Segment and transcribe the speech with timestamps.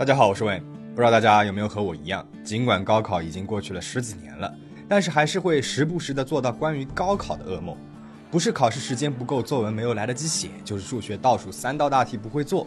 [0.00, 0.58] 大家好，我是魏。
[0.94, 4.50] 不知道大家有没有和我一样，尽管高考已经过去了十几年了，
[4.88, 7.76] 但是还是会时不时的做到关于高考的噩梦。
[8.30, 12.66] 不是考试时间不够，作文没有来得及写，就是数学倒数三道大题不会做。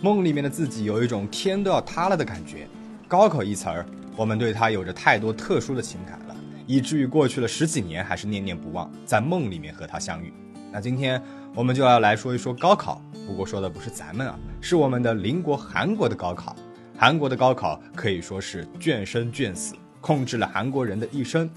[0.00, 2.66] 梦里面的自己有一种天都要塌了的感觉。
[3.06, 3.84] 高考一词儿，
[4.16, 6.36] 我们对它有着太多特殊的情感了，
[6.66, 10.32] 以至于过去了十几年还是念念不忘，在梦里面和它相遇。
[10.72, 11.22] 那今天
[11.54, 16.56] 我们就要来说一说高考，不过说的不是咱们啊，是我们的邻国韩国的高考。
[17.00, 21.48] 韩国的高考可以说是卷生卷死，控制了韩国人的一生。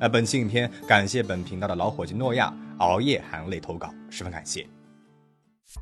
[0.00, 4.66] 那本期影片感谢本频道的老伙计诺亚熬夜含泪投稿，十分感谢。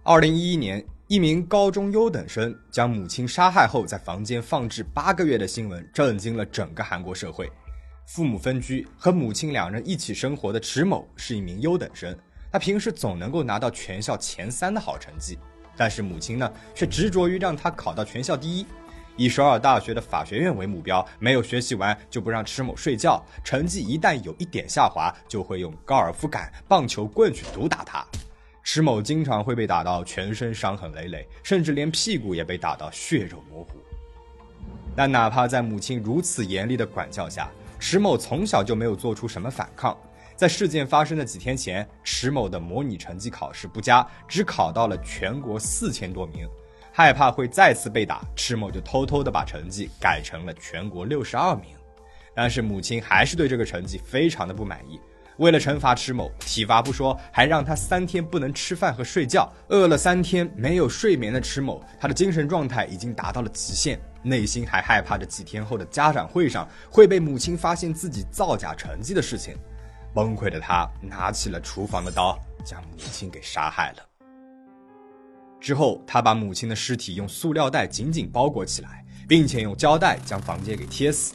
[0.02, 7.50] 二零一一年，一名高中优等生将母亲杀害后在房间放置八个月的新闻震惊了整个韩国社会。
[8.08, 12.14] 父母分居，和母亲两人一起生活的池某是一名优等生，
[12.52, 15.38] 他平时总能够拿到全校前三的好成绩，
[15.78, 18.66] 但是母亲呢，却执着于让他考到全校第一。
[19.18, 23.20] 以首尔大学的法学院为目标，没有学习完就不让池某睡觉。
[23.42, 28.06] 成绩一旦有一点下滑，就会用高尔夫杆、棒球棍去毒打他。
[28.62, 33.70] 池某经常会被打到全身伤痕累累，甚至连屁股也被打到血肉模糊。
[34.94, 39.98] 但哪怕在母亲如此严厉的管教下，池某从小就没有做出什么反抗。
[40.36, 46.48] 在事件发生的几天前，池某的模拟成绩考试不佳，只考到了全国四千多名。
[46.98, 51.66] 害怕会再次被打，池某就偷偷的把成绩改成了全国六十二名。
[52.34, 54.98] 但是母亲还是对这个成绩非常的不满意。
[55.36, 59.48] 为了惩罚池某，体罚不说，还让他三天不能吃饭和睡觉。
[59.68, 69.56] 饿了三天没有睡眠的池某，他的精神状态已经达到了极限，内心还害怕着几天后的家长会上会被母亲发现自己造假成绩的事情。
[70.12, 74.07] 崩溃的他拿起了厨房的刀，将母亲给杀害了。
[75.60, 81.34] 之后，他把母亲的尸体用塑料袋紧紧包裹起来，并且用胶带将房间给贴死。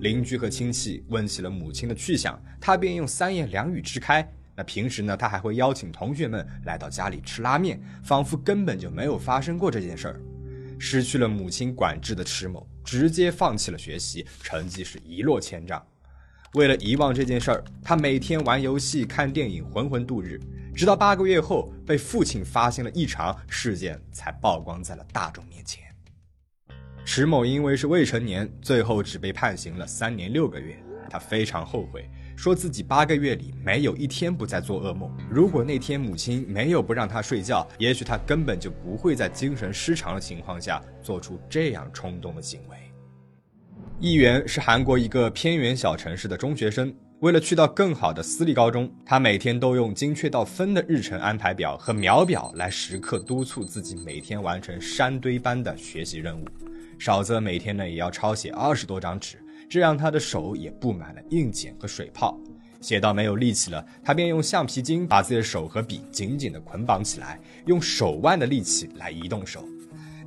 [0.00, 4.26] 邻居和亲戚问起了母亲的去向，他便用三言两语支开。
[4.56, 10.20] 那平时呢，他还会邀请同学们来到家里吃拉面，仿佛根本就没有发生过这件事儿。
[10.78, 15.84] 失去了母亲管制的池某，直接放弃了学习，成绩是一落千丈。
[16.52, 20.38] 为了遗忘这件事儿，他每天玩游戏、看电影，浑浑度日。
[20.74, 25.84] 直到八个月后，被父亲发现了异常，事件才曝光在了大众面前。
[27.04, 30.76] 池某因为是未成年，最后只被判刑了三年六个月。
[31.08, 35.08] 他非常后悔，说自己八个月里没有一天不在做噩梦。
[35.30, 42.76] 如果那天母亲没有不让他睡觉，也许他根本就不会在精神失常的情况下做出这样冲动的行为。
[44.00, 46.92] 议员是韩国一个偏远小城市的中学生。
[47.20, 56.44] 为了去到更好的私立高中，他每天都用精确到分的日程安排表和秒表来时刻督促自己每天完成山堆般的学习任务，
[56.98, 62.38] 少则每天呢也要抄写二十多张纸，这让他的手也布满了硬茧和水泡。
[62.80, 69.64] 写到没有力气了，他便用橡皮筋把自己的手和笔紧紧地捆绑起来，用手腕的力气来移动手。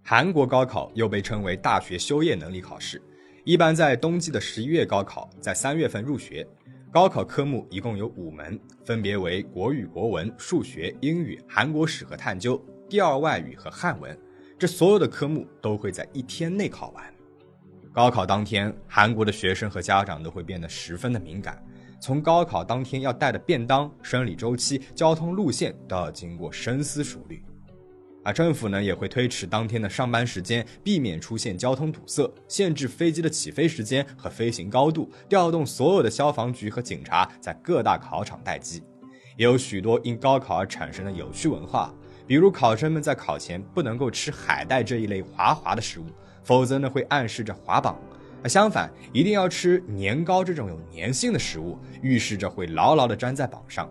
[0.04, 3.00] 韩国高考又被称为大学修业能力考试，
[3.46, 6.46] 一般在冬季的十一月高考，在三月份入学。
[6.92, 12.60] 高考科目一共有五门，分别为国语、国文、数学、英语、韩国史和探究、
[12.90, 14.18] 第二外语和汉文。
[14.58, 17.14] 这所有的科目都会在一天内考完。
[17.94, 21.64] 高考当天，韩国的学生和家长都会变得十分的敏感，
[22.00, 27.44] 从高考当天要带的便当、生理周期、交通路线都要经过深思熟虑。
[28.24, 38.84] 而政府呢也会推迟当天的上班时间，避免出现交通堵塞，限制飞机的起飞时间和飞行高度，调动所有的消防局和警察在各大考场待机。
[39.38, 41.94] 也有许多因高考而产生的有趣文化，
[42.26, 46.06] 比如考生们在考前不能够吃海带这一类滑滑的食物，
[46.44, 47.96] 否则呢会暗示着滑榜；
[48.48, 53.90] 相反，一定要吃年糕这种有粘性的食物，预示着会牢牢地粘在榜上。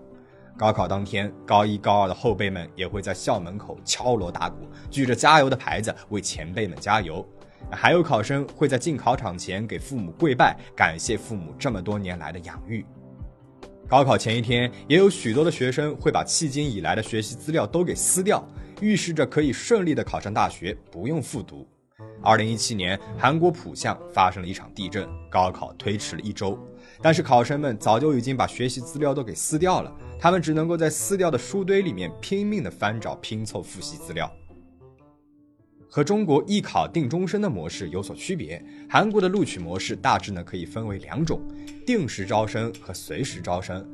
[0.57, 7.27] 高考当天，高一、高二的后辈们也会在校门口敲锣打鼓，举着加油的牌子为前辈们加油。
[7.71, 12.87] 还有考生会在进考场前给父母跪拜，感谢父母这么多年来的养育。
[13.89, 18.43] 高考前一天，也有许多的学生会把迄今以来的学习资料都给撕掉，
[18.81, 21.67] 预示着可以顺利的考上大学，不用复读。
[22.23, 26.59] 二零一七年，韩国浦项发生了一场地震，高考推迟了一周。
[27.01, 34.31] 但是考生们早就已经把学习资料都给撕掉了，他们只能够在撕掉的书堆里面拼命的翻找拼凑复习资料。
[35.89, 41.41] 和中国艺考定终身的模式有所区别，韩国的录取模式大致呢可以分为两种：
[41.87, 43.89] 定时招生和随时招生。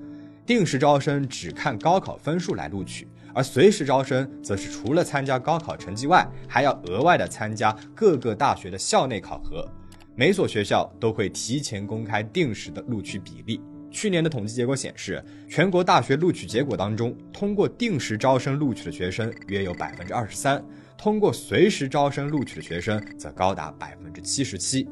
[0.45, 9.67] 定时招生只看高考分数来录取，而随时招生则是除了参加高考成绩外，还要额外的参加各个大学的校内考核。
[10.15, 13.61] 每所学校都会提前公开定时的录取比例。
[13.91, 20.65] 去年的统计结果显示，全国大学录取结果当中，通过定时招生录取的学生约有百分之二十三，
[20.97, 24.89] 通过随时招生录取的学生则高达百分之七十七。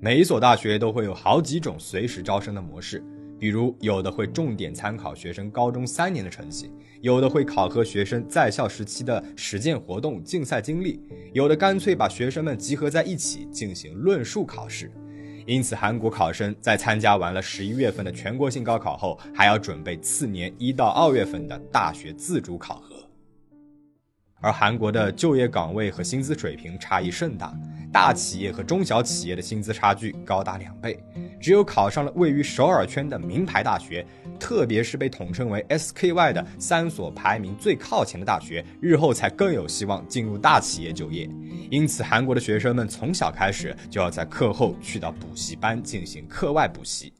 [0.00, 3.02] 每一所大学都会有好几种随时招生的模式。
[3.38, 6.70] 比如，有的会重点参考学生高中三年的成绩，
[7.00, 11.00] 有的会考核学生在校时期的实践活动、竞赛经历，
[11.32, 14.90] 有的干脆把学生们集合在一起进行论述考试。
[15.46, 22.96] 因此，韩国考生在参加完了十一月份的全国性高考后，还要准备次年一到二月份的大学自主考核。
[24.44, 27.54] 而韩国的就业岗位和薪资水平差异甚大，
[27.90, 31.02] 大企业和中小企业的薪资差距高达两倍。
[31.40, 34.06] 只有考上了位于首尔圈的名牌大学，
[34.38, 41.26] 特别是被统称为 SKY 的三所排名最靠前的大学，日后才更有希望进入大企业就业。
[41.70, 47.10] 因此，韩国的学生们从小开始就要在课后去到补习班进行课外补习。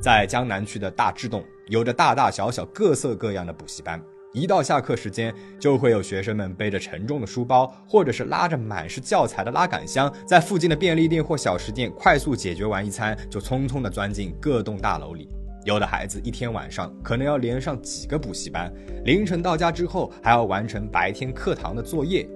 [0.00, 4.02] 在江南区的大智洞，有着大大小小、各色各样的补习班。
[4.32, 15.28] 一到下课时间，就会有学生们背着沉重的书包，或者是拉着满是教材的拉杆箱，在附近的便利店或小食店快速解决完一餐，就匆匆地钻进各栋大楼里。
[15.64, 18.72] 有的孩子一天晚上可能要连上几个补习班，
[19.04, 22.28] 凌晨到家之后还要完成白天课堂的作业。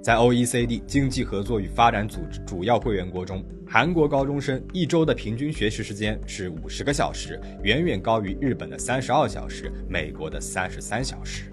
[0.00, 11.52] 在 OECD 经济合作与发展组织主要会员国中，韩国高中生一周的平均学习时间是五十个小时，远远高于日本的三十二小时，美国的三十三小时。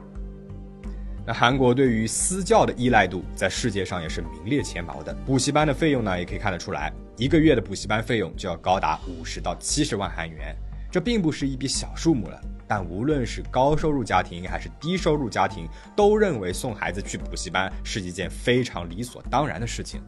[1.28, 5.12] 那韩国对于私教的依赖度在世界上也是名列前茅的。
[5.26, 10.56] 补习班的费用呢，也可以看得出来，一个月的补习班费用就要高达五十到七十万韩元，
[10.96, 12.40] 这并不是一笔小数目了。
[12.66, 20.02] 但无论是高收入家庭还是低收入家庭，都认为送孩子去补习班是一件非常理所当然的事情。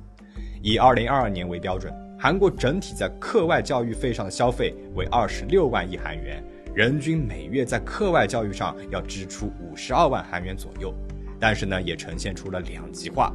[0.63, 6.41] 以二零二二年为标准，韩国整体在课外教育费上的消费为二十六万亿韩元，
[6.73, 10.93] 人均每月在课外教育上要支出五十二万韩元左右。
[11.37, 13.33] 但是呢，也呈现出了两极化，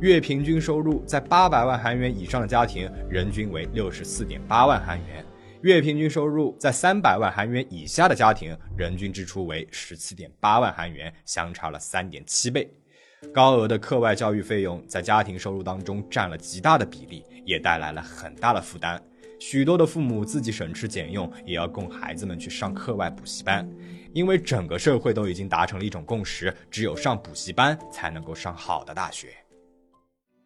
[0.00, 5.24] 月平均收入在八百万韩元以上的家庭，人均为六十四点八万韩元。
[5.64, 12.70] 月平均收入在三百万韩元以下的家庭，人均支出为十七点八万韩元，相差了三点七倍。
[13.32, 19.02] 高额的课外教育费用在家庭收入当中占了极大的比例，也带来了很大的负担。
[19.40, 23.66] 许多的父母自己省吃俭用，也要供孩子们去上课外补习班，
[24.12, 29.28] 因为整个社会都已经达成了一种共识：只有上补习班才能够上好的大学。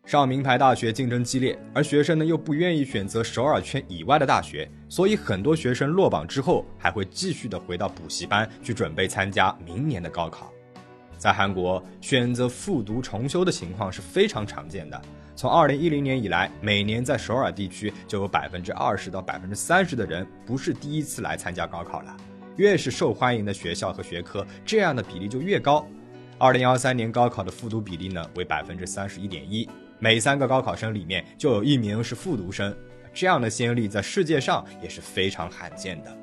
[0.08, 10.50] 上名牌大学竞争激烈，而学生呢又不愿意选择首尔圈以外的大学，所以很多学生落榜之后还会继续的回到补习班去准备参加明年的高考。
[11.18, 14.98] 在韩国，选择复读重修的情况是非常常见的。
[15.36, 22.16] 从2010年以来，每年在首尔地区就有百分之二十到百分之三十的人不是第一次来参加高考了。
[22.56, 25.86] 越是受欢迎的学校和学科，这样的比例就越高。
[26.38, 29.68] 2023年高考的复读比例呢为百分之三十一点一。
[30.00, 32.74] 每三个高考生里面就有一名是复读生，
[33.12, 36.16] 这样的先例在世界上也是非常罕见的。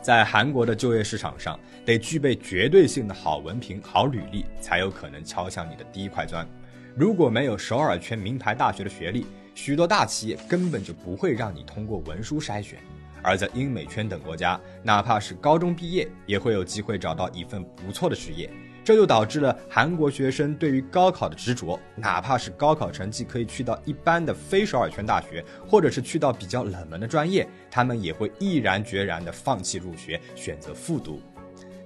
[0.00, 6.48] 在韩国的就业市场上，得具备绝对性的好文凭、好履历，才有可能敲响你的第一块砖。
[6.96, 12.78] 如果没有首尔圈名牌大学的学历，许多大企业根本就不会让你通过文书筛选。
[13.22, 18.50] 而在英美圈等国家，哪怕是高中毕业，也会有机会找到一份不错的职业。
[18.84, 31.20] 这就导致了韩国学生对于高考的执着，哪怕是高考成绩可以去到一般的非首尔圈大学，或者是去到比较冷门的专业，他们也会毅然决然地放弃入学，选择复读。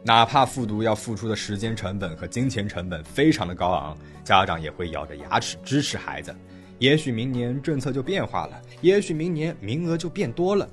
[0.03, 6.35] 哪怕复读要付出的时间成本和金钱成本非常的高昂，家长也会咬着牙齿支持孩子。
[6.79, 10.69] 也许明年政策就变化了，也许明年名额就变多了。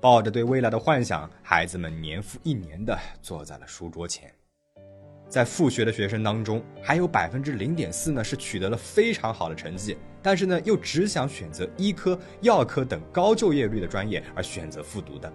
[0.00, 4.32] 抱着对未来的幻想，孩子们年复一年地坐在了书桌前。
[5.28, 15.30] 在复学的学生当中，还有百分之零点四呢是取得了非常好的成绩，但是呢又只想选择医科、药科等高就业率的专业而选择复读的。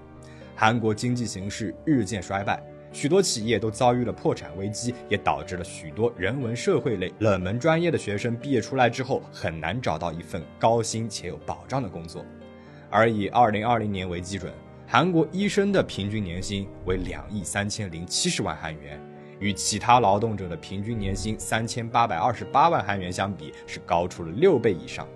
[0.55, 12.25] 韩国经济形势日渐衰败，许多企业都遭遇了破产危机，也导致了许多人文社会类冷门专业的学生毕业出来之后很难找到一份高薪且有保障的工作。
[12.89, 14.51] 而以二零二零年为基准，
[14.87, 18.99] 韩国医生的平均年薪为两亿三千零七十万韩元。
[19.39, 25.07] 与其他劳动者的平均年薪三千八百二十八万韩元相比，是高出了六倍以上。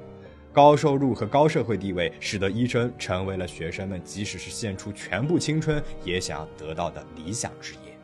[0.53, 7.95] 高收入和高社会地位，使得医生成为了学生们即使是献出全部青春也想要得到的理想职业。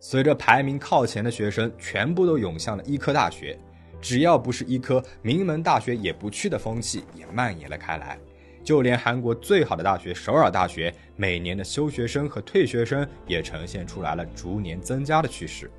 [0.00, 3.56] 随着排名靠前的学生全部都涌向了医科大学，
[4.00, 8.18] 只要不是医科，名门大学也不去的风气也蔓延了开来。
[8.62, 15.70] 就连韩国最好的大学首尔大学，每年的休学生和退学生也呈现出来了逐年增加的趋势。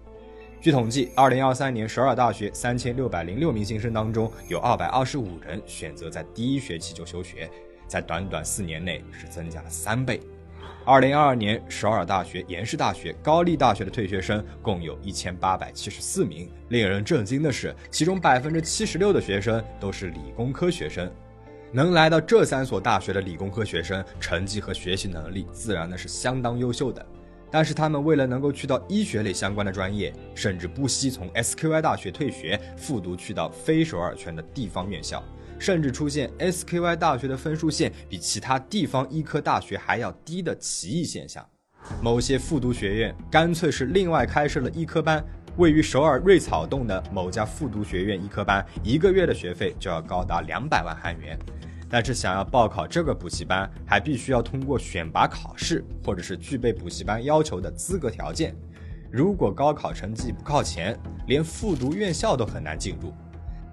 [0.60, 7.50] 据统计，二零二三年首尔大学三千六百零六名新生当中，有二百二十五人选择在第一学期就休学，
[7.88, 10.20] 在短短四年内是增加了三倍。
[10.86, 16.50] 二零二二年首尔大学、延世大学、高丽大学的退学生共有一千八百七十四名。
[16.70, 21.12] 令人震惊的是，其中百分之七十六的学生都是理工科学生。
[21.74, 27.06] 能来到这三所大学的理工科学生，成绩和学习能力自然呢是相当优秀的。
[27.50, 35.24] 但是他们为了能够去到医学类相关的专业，甚至不惜从 SKY 大学退学复读，去到非首尔圈的地方院校，
[35.60, 41.46] 甚至出现 SKY 大学的分数线比其他地方医科大学还要低的奇异现象。
[42.02, 45.24] 某些复读学院干脆是另外开设了医科班。
[45.58, 51.38] 位于首尔瑞草洞的某家复读学院医科班，一个月的学费就要高达两百万韩元。
[51.90, 58.56] 但是想要报考这个补习班，还必须要通过选拔考试，或者是具备补习班要求的资格条件。
[59.12, 63.14] 如果高考成绩不靠前，连复读院校都很难进入。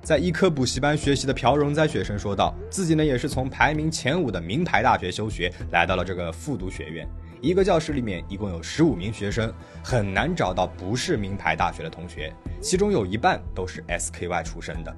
[0.03, 7.07] 在医科补习班学习的朴荣哉学生说道，自己呢也是从排名前五的名牌大学休学，来到了这个复读学院。
[7.41, 9.53] 一个教室里面一共有十五名学生，
[9.83, 14.97] 很难找到不是名牌大学的同学，其中有一半都是 SKY 出身的。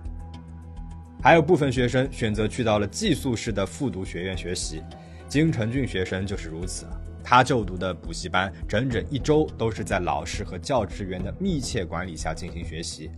[1.23, 4.83] 还有部分学生选择去到了寄宿式的复读学院学习，
[5.29, 6.87] 金成俊学生就是如此。
[7.23, 13.11] 他就读的补习班整整一周都是在老师和教职员的密切管理下进行学习，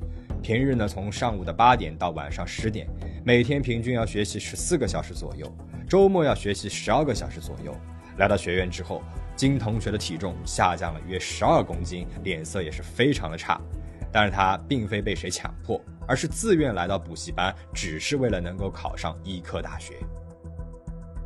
[0.42, 2.88] 平日呢从上午的八点到晚上十点，
[3.24, 5.50] 每天平均要学习十四个小时左右，
[5.88, 7.72] 周末要学习十二个小时左右。
[8.18, 9.02] 来到学院之后，
[9.34, 13.60] 金同学的体重下降了约十二公斤，脸色也是非常的差。
[14.12, 19.94] 但是他并非被谁强迫，而是自愿来到补习班，只是为了能够考上医科大学。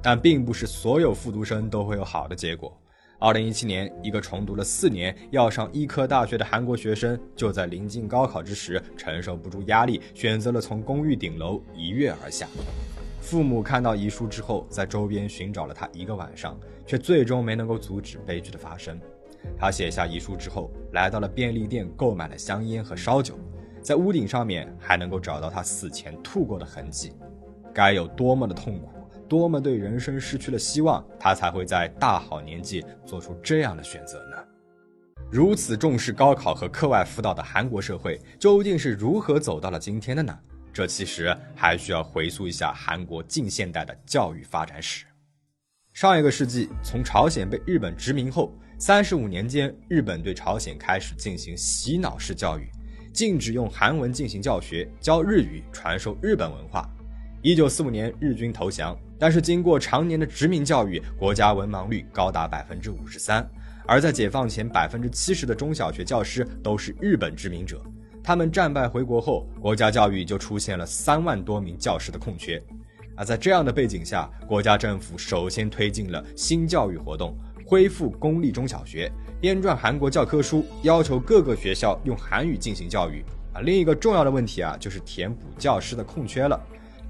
[0.01, 2.81] 但并不是所有复读生都会有好的结果。
[3.19, 12.47] 二零一七年，一个重读了四年要上医科大学的韩国学生，就在临近高考之时，承受不住压力，选择了从公寓顶楼一跃而下。
[13.27, 16.57] 父母看到遗书之后，在周边寻找了他一个晚上，
[16.87, 19.01] 却最终没能够阻止悲剧的发生。
[19.59, 23.37] 他写下遗书之后，来到了便利店购买了香烟和烧酒，
[23.83, 27.15] 在屋顶上面还能够找到他死前吐过的痕迹。
[27.75, 28.91] 该有多么的痛苦，
[29.29, 34.37] 多么对人生失去了希望，他才会在大好年纪做出这样的选择呢？
[35.33, 40.39] 如此重视高考和课外辅导的韩国社会，究竟是如何走到了今天的呢？
[40.77, 45.07] 这其实还需要回溯一下韩国近现代的教育发展史。
[45.95, 52.69] 上一个世纪，从朝鲜被日本殖民后，三十五年间，日本对朝鲜开始进行洗脑式教育，
[53.11, 56.87] 禁止用韩文进行教学，教日语，传授日本文化。
[57.41, 63.49] 一九四五年，日军投降，但是经过常年的殖民教育，国家文盲率高达百分之五十三，
[63.87, 67.83] 而在解放前，百分之七十的中小学教师都是日本殖民者。
[68.27, 72.61] 他们战败回国后，国家教育就出现了三万多名教师的空缺。
[73.15, 79.09] 而在这样的背景下，国家政府首先推进了新教育活动，恢复公立中小学，
[79.41, 83.25] 编撰韩国教科书，要求各个学校用韩语进行教育。
[83.53, 86.61] 啊，另一个重要的问题啊，就是填补教师的空缺了。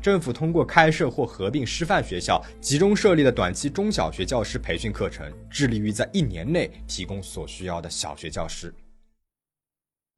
[0.03, 8.71] 政府通过开设或合并师范学校，集中设立的短期中小学教师培训课程，致力于在一年内提供所需要的小学教师。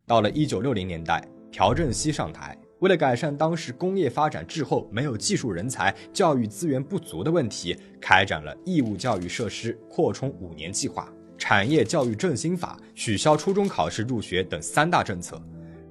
[0.09, 1.23] 到了一九六零年代，
[1.53, 15.39] 朴正熙上台，为了改善当时工业发展滞后、没有技术人才、教育资源不足的问题，开展了义务教育设施扩充五年计划、产业教育振兴法、取消初中考试入学等三大政策。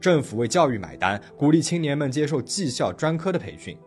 [0.02, 3.78] 政府为教育买单，鼓励青年们接受技校专科的培训。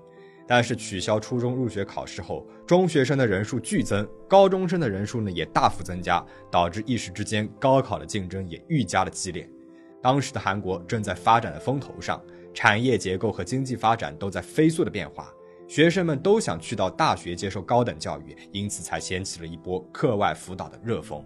[0.46, 9.48] 但是取消初中入学考试后，中学生的人数剧增，高中生的人数呢也大幅增加，导致一时之间高考的竞争也愈加的激烈。
[10.02, 12.22] 当时的韩国正在发展的风头上，
[12.54, 15.32] 产业结构和经济发展都在飞速的变化，
[15.68, 21.24] 学生们都想去到大学接受高等教育，因此才掀起了一波课外辅导的热风。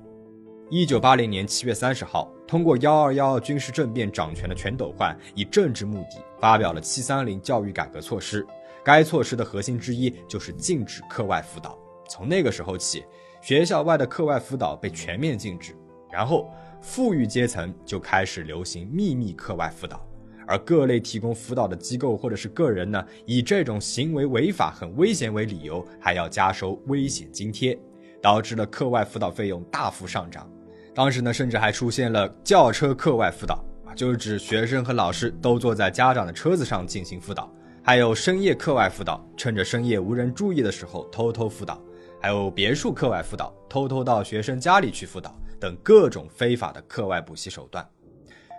[0.70, 8.44] 一九八零年七月三十号，通过幺二幺二军事政变掌权的全斗焕以政治目的发表了七三零教育改革措施。
[8.82, 11.78] 该措施的核心之一就是禁止课外辅导。
[12.08, 13.04] 从那个时候起，
[13.40, 15.74] 学校外的课外辅导被全面禁止。
[16.10, 16.50] 然后，
[16.84, 20.06] 富裕阶层就开始流行秘密课外辅导，
[20.46, 27.76] 而各类提供辅导的机构或者是个人呢，以这种行为违法、很危险为理由，还要加收危险津贴，
[28.20, 30.46] 导致了课外辅导费用大幅上涨。
[30.94, 37.50] 当时呢，甚至还出现了轿车课外辅导啊，就是指学生和老师都坐在家长的车子上进行辅导。
[37.82, 41.76] 还有深夜课外辅导，趁着深夜无人注意的时候偷偷辅导；
[42.20, 45.34] 还有别墅课外辅导，偷偷到学生家里去辅导
[45.64, 47.88] 等各种非法的课外补习手段。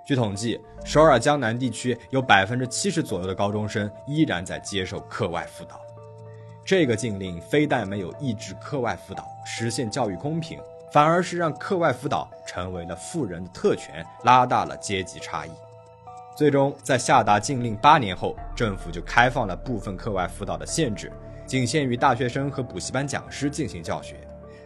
[0.08, 5.80] 据统计，首尔江南地区有百分之七十左右的高中生依然在接受课外辅导。
[6.66, 10.60] 这个禁令非但没有抑制课外辅导，实现教育公平，
[10.92, 15.52] 反而是让课外辅导成为了富人的特权，拉大了阶级差异。
[16.36, 21.12] 最终，在下达禁令八年后，政府就开放了部分课外辅导的限制，
[21.46, 24.25] 仅限于大学生和补习班讲师进行教学。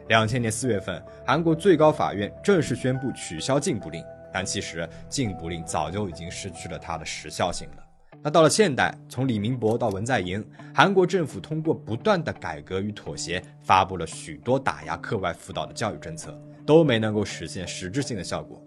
[0.10, 7.84] 两千年四月份，韩国最高法院正式宣布取消禁捕令，但其实禁捕令早就已经失去了它的时效性了。
[8.24, 10.44] 那到了现代，从李明博到文在寅，
[10.74, 18.60] 韩国政府通过不断的改革与妥协，发布了许多打压课外辅导的教育政策，都没能够实现实质性的效果。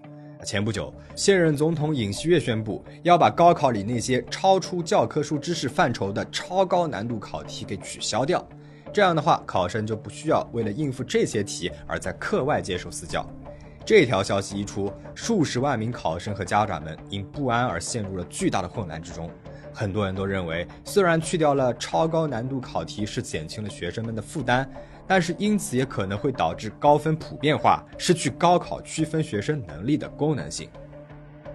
[0.44, 8.48] 前不久，现任总统尹锡悦宣布要把高考里那些超出教科书知识范畴的超高难度考题给取消掉。
[8.92, 13.26] 这样的话，考生就不需要为了应付这些题而在课外接受私教。
[13.84, 19.30] 这条消息一出，数十万名考生和家长们因不安而陷入了巨大的困难之中。
[19.72, 24.70] 很多人都认为，虽然去掉了超高难度考题是减轻了学生们的负担。
[25.04, 30.70] 但是因此也可能会导致高分普遍化，失去高考区分学生能力的功能性。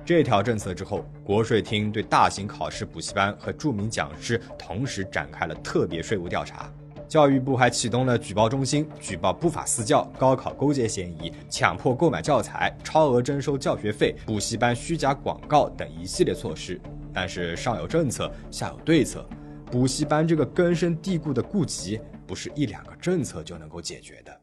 [0.05, 6.69] 这条政策之后，国税厅对大型考试补习班和著名讲师同时展开了特别税务调查。
[7.07, 16.79] 教育部还启动了举报中心，举报不法私教、高考勾结嫌疑、强迫购买教材、超额征收教学费、补习班虚假广告等一系列措施。
[17.13, 19.25] 但是上有政策，下有对策，
[19.71, 21.99] 补习班这个根深蒂固的痼疾。
[22.27, 24.41] 不是一两个政策就能够解决的。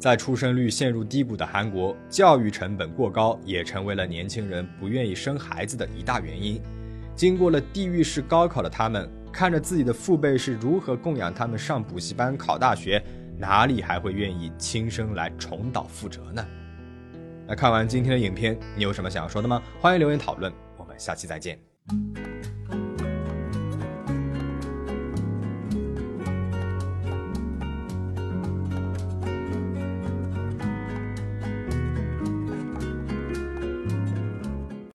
[0.00, 6.58] 在出生率陷入低谷的韩国，教育成本过高也成为了年轻人不愿意生孩子的一大原因。
[7.14, 9.06] 经过了地狱式高考的他们，
[9.38, 13.00] 看着自己的父辈是如何供养他们上补习班、考大学，
[13.36, 16.44] 哪里还会愿意亲生来重蹈覆辙呢？
[17.46, 19.62] 那看完今天的影片，你有什么想要说的吗？
[19.80, 20.52] 欢迎留言讨论。
[20.76, 21.56] 我们下期再见。